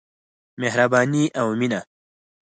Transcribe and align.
مهرباني 0.59 1.27
او 1.39 1.55
مينه. 1.55 1.83